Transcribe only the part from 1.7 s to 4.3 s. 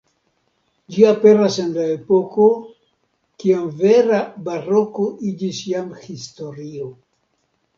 le epoko, kiam vera